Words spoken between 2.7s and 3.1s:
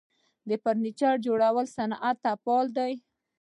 دی